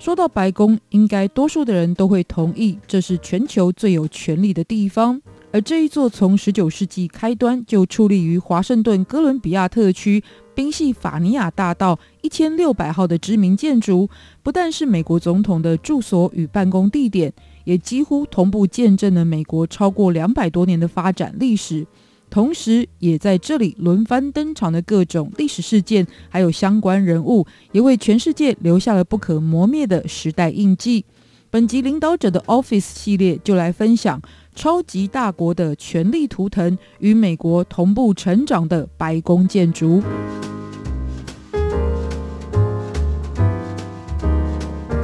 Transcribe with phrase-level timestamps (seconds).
[0.00, 5.20] 说到白宫，应该多数的人都会同意，这是全球最有权力的地方。
[5.52, 10.22] 而这一座从十九世纪开端就矗立于华盛顿哥伦比亚特区
[10.54, 14.08] 宾夕法尼亚大道一千六百号的知名建筑，
[14.42, 17.30] 不但是美国总统的住所与办公地点，
[17.64, 21.86] 也几乎同步见证了美国超过两百多年的发展历史。
[22.30, 31.04] 同时，也在这里轮番登场的各种历史事件，还有相关人物，也为全世界留下了不可磨灭的时代印记。
[31.50, 34.22] 本集领导者的 Office 系列就来分享
[34.54, 40.00] 超级大国的权力图腾与美国同步成长的白宫建筑。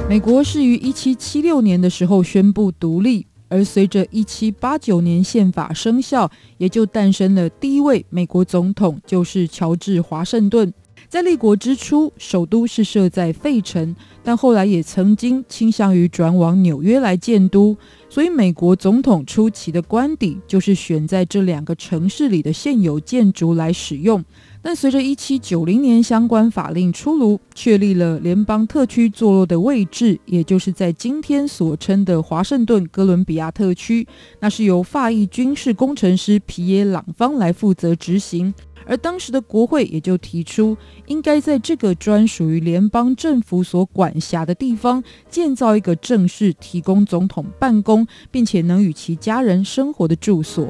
[0.07, 3.27] 美国是于一七七六年的时候宣布独立。
[3.49, 10.73] 而随着一七八九年宪法生效，也就诞生了第一位美国总统，就是乔治华盛顿。
[11.09, 17.77] 在立国之初，首都是设在费城，但后来也曾经倾向于转往纽约来建都。
[18.09, 24.21] 所以，美国总统初期的官邸就是选在这两个城市里的现有建筑来使用。
[24.61, 34.05] 但随着一七九零年相关法令出炉，确立了联邦特区坐落的位置，也就是在今天所称的华盛顿哥伦比亚特区，
[34.39, 38.53] 那是由法裔军事工程师皮耶·朗方来负责执行。
[38.85, 50.67] 而当时的国会也就提出，应该在这个专属于联邦政府所管辖的地方，建造一个正式提供总统办公，并且能与其家人生活的住所。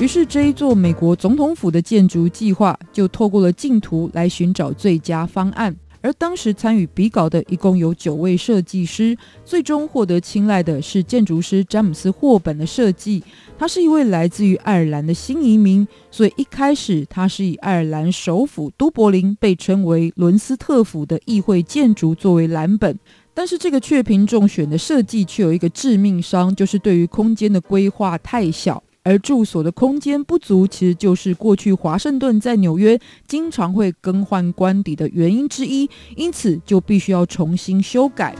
[0.00, 5.76] 于是，这一座美国总统府的建筑计划就透过了竞图来寻找最佳方案。
[6.00, 13.22] 而当时参与比稿的一共有九位设计师，最终获得青睐的是建筑师詹姆斯霍本的设计。
[13.58, 22.98] 他是一位来自于爱尔兰的新移民，所以一开始他是以爱尔兰首府都柏林被称为伦斯特府的议会建筑作为蓝本。
[23.34, 28.82] 但是这个雀屏中选的设计却有一个致命伤，就是对于空间的规划太小。
[29.02, 38.34] 而住所的空间不足，其实就是过去华盛顿在纽约经常会更换官邸的原因之一，因此就必须要重新修改。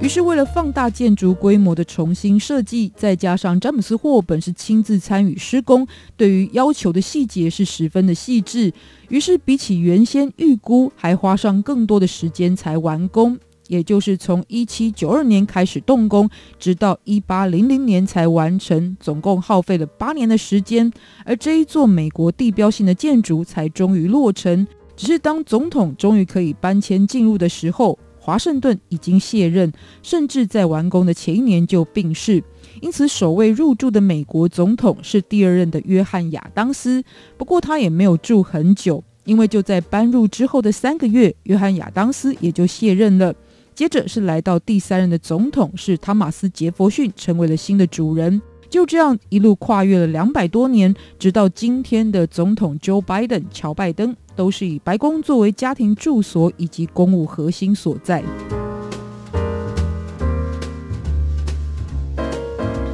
[0.00, 8.72] 于是，为了放大建筑规模的重新设计，再加上詹姆斯·霍本是亲自参与施工，对于要求的细节是十分的细致，
[9.08, 13.38] 于是比起原先预估，还花上更多的时间才完工。
[13.72, 16.28] 也就是从一七九二年开始动工，
[16.58, 20.92] 直到一八零零年才完成，总共耗费了八年的时间。
[21.24, 24.66] 而这一座美国地标性的建筑才终于落成。
[24.94, 29.72] 只是当总统终于可以搬迁进入的时候，华盛顿已经卸任，
[30.02, 32.44] 甚至在完工的前一年就病逝。
[32.82, 37.02] 因此，首位入住的美国总统是第二任的约翰亚当斯。
[37.38, 43.34] 不过他也没有住很久，因为就在搬入之后的三个月，约翰亚当斯也就卸任了。
[43.74, 48.40] 接着是来到第三任的总统，是汤马斯·杰佛逊，成为了新的主人。
[48.68, 58.22] 就这样一路跨越了两百多年，直到今天的总统 Joe Biden 乔拜登，都是以白宫作为家庭住所以及公务核心所在。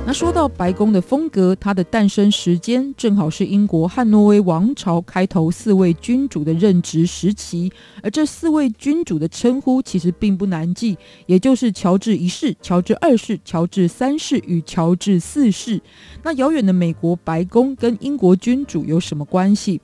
[0.08, 7.70] 那说到白宫的风格，它的诞生时间正好是英国汉诺威王朝开头四位君主的任职时期，
[8.02, 15.78] 而这四位君主的称呼其实并不难记，也就是乔治一世、乔治二世、乔治三世与乔治四世。
[16.22, 19.78] 那遥远的美国白宫跟英国君主有什么关系？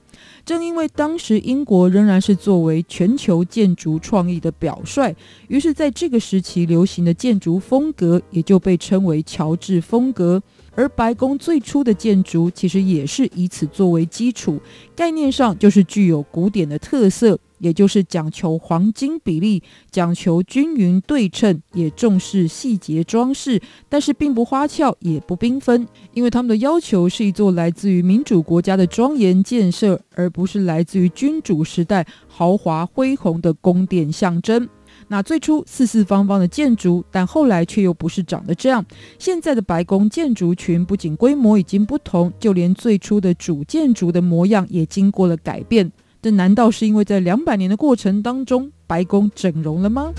[0.45, 5.15] 正因为当时英国仍然是作为全球建筑创意的表率，
[5.47, 10.41] 于是在这个时期流行的建筑风格也就被称为乔治风格。
[10.77, 14.59] 而白宫最初的建筑其实也是以此作为基础，
[14.93, 17.39] 概念上就是具有古典的特色。
[17.59, 34.67] 也就是讲求黄金比例，讲求均匀对称，也重视细节装饰，但是并不花俏，也不缤纷，因为他们的要求是一座来自于民主国家的庄严建设，而不是来自于君主时代豪华恢宏的宫殿象征。
[35.07, 38.83] 那最初四四方方的建筑，但后来却又不是长得这样。
[39.19, 45.91] 现在的白宫建筑群不仅规模已经不同，就连最初的主建筑的模样也经过了改变。
[46.25, 50.11] 这难道是因为在两百年的过程当中，白宫整容了吗？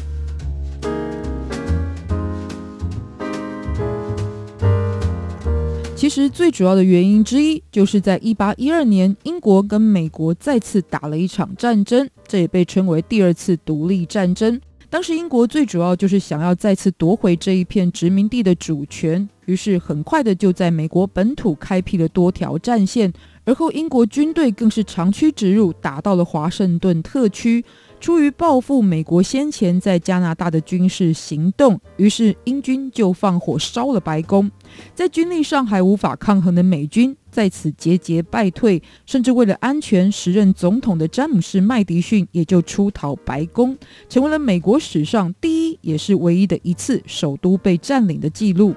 [5.96, 14.60] 其实最主要的原因之一，就是在一八一二年，英国跟美国再次打了一场战争，这也被称为第二次独立战争。
[14.88, 23.12] 当时英国最主要就是想要再次夺回这一片殖民地的主权，于是很快的就在美国本土开辟了多条战线，
[23.46, 27.64] 而后英国军队更是长驱直入，打到了华盛顿特区。
[27.98, 34.50] 出于报复美国先前在加拿大的军事行动，于是英军就放火烧了白宫。
[34.94, 43.74] 在军力上还无法抗衡的美军在此节节败退，甚至为了安全，时任总统的詹姆士麦迪逊也就出逃白宫，
[44.10, 48.74] 成为了美国史上第一也是唯一的一次首都被占领的记录。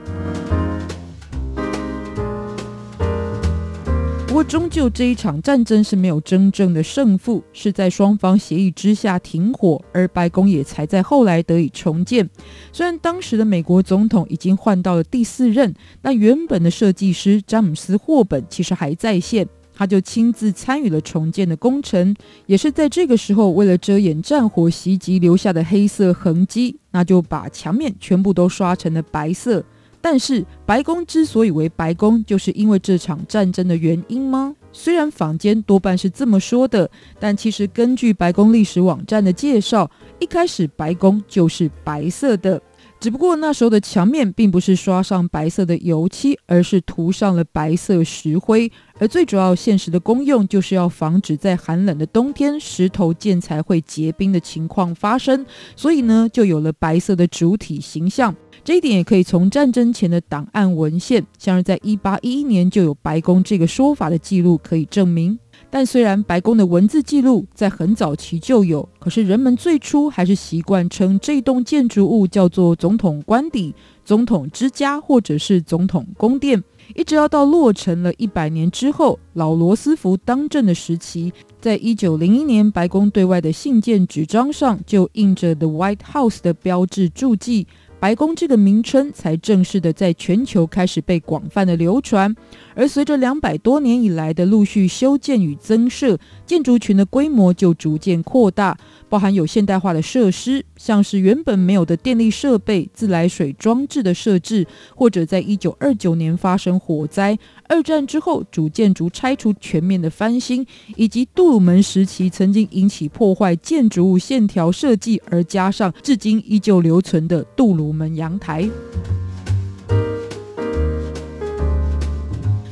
[4.30, 12.30] 不过，终究这一场战争是没有真正的胜负，是在双方协议之下停火，而白宫也才在后来得以重建。
[12.72, 22.16] 虽然当时的美国总统已经换到了第四任，但原本的设计师詹姆斯·霍本其实还在线，他就亲自参与了重建的工程。
[22.46, 29.66] 也是在这个时候，为了遮掩战火袭击留下的黑色痕迹，那就把墙面全部都刷成了白色。
[30.02, 34.56] 但是白宫之所以为白宫，就是因为这场战争的原因吗？
[34.72, 42.62] 虽然坊间多半是这么说的，但其实根据白宫历史网站的介绍，一开始白宫就是白色的，
[43.00, 48.70] 只不过那时候的墙面并不是刷上白色的油漆，而是涂上了白色石灰。
[49.00, 55.46] 而最主要现实的功用，就是要防止在寒冷的冬天，石头建材会结冰的情况发生，
[55.78, 58.36] 所以呢，就有了白色的主体形象。
[58.66, 65.40] 这一点也可以从战争前的档案文献，像是在1811年就有白宫这个说法的记录可以证明。
[65.70, 73.74] 但虽然白宫的文字记录在很早期就有，可是人们最初还是习惯称这栋建筑物叫做总统官邸、
[74.04, 76.64] 总统之家或者是总统宫殿。
[76.96, 81.32] 一直要到落成了一百年之后，老罗斯福当政的时期，
[81.62, 87.68] 在一九零一年白宫对外的信件纸张上就印着 The White House 的标志注记。
[88.00, 92.34] 白宫这个名称才正式的在全球开始被广泛的流传，
[92.74, 98.78] 而随着两百多年以来的陆续修建与增设，建筑群的规模就逐渐扩大，
[99.10, 104.66] 包含有现代化的设施，像是原本没有的电力设备、自来水装置的设置，
[104.96, 107.38] 或者在一九二九年发生火灾。
[107.72, 118.68] 二战之后，主建筑拆除全面的翻新，以及杜鲁门时期曾经引起破坏建筑物线条设计，而加上至今依旧留存的杜鲁门阳台。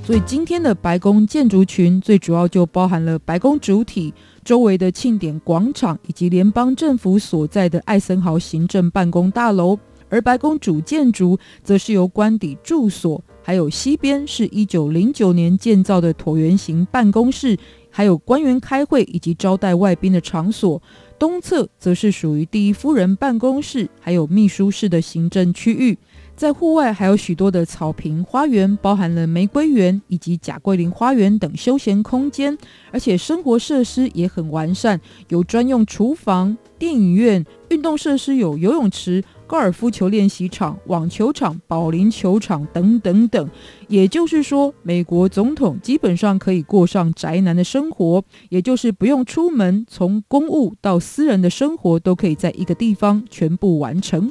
[0.03, 4.11] 所以今天的白宫建筑群最主要就包含了白宫主体
[4.43, 9.77] 周围的庆典广场，以及联邦政府所在的艾森豪行政办公大楼，
[10.09, 13.23] 而白宫主建筑则是由官邸住所。
[13.47, 17.57] 还有西边是一九零九年建造的椭圆形办公室，
[17.89, 20.81] 还有官员开会以及招待外宾的场所。
[21.17, 25.97] 东侧则是属于第一夫人办公室，还有秘书室的行政区域。
[26.35, 32.57] 在户外还有许多的草坪花园，包含了玫瑰园以及贾桂林花园等休闲空间，
[32.91, 39.23] 而且生活设施也很完善，有专用厨房、电影院、运动设施有游泳池。
[39.47, 43.49] 高尔夫球练习场、网球场、保龄球场等等等，
[43.87, 54.29] 也就是说，美国总统基本上可以过上宅男的生活，也就是不用出门，从公务到私人的生活都可以在一个地方全部完成。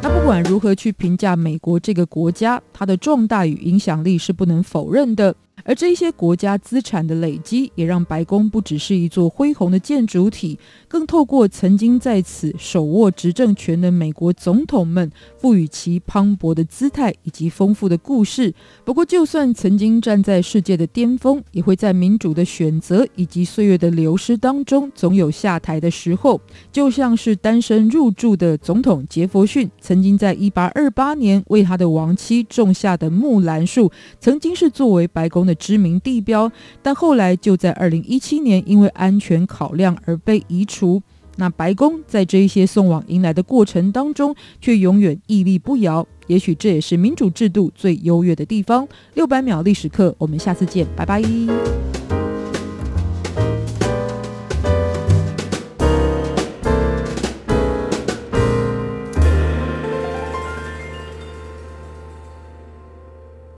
[0.00, 5.36] 那不管如何去评价美国这个国家，它的壮大与影响力是不能否认的。
[5.64, 18.54] 而这些国家资产的累积，也让白宫不只是一座恢宏的建筑体，更透过曾经在此手握执政权的美国总统们，赋予其磅礴的姿态以及丰富的故事。
[18.84, 26.40] 不过，就算曾经站在世界的巅峰，也会在民主的选择以及岁月的流失当中，总有下台的时候。
[26.70, 36.50] 就像是单身入住的总统杰佛逊，曾经在一八二八年为他的亡妻种下的木兰树，曾经是作为白宫的的知名地标，
[36.82, 41.02] 但后来就在二零一七年因为安全考量而被移除。
[41.36, 46.06] 那白宫在这一些送往迎来的过程当中，却永远屹立不摇。
[46.26, 48.86] 也许这也是民主制度最优越的地方。
[49.14, 51.22] 六百秒历史课，我们下次见，拜拜。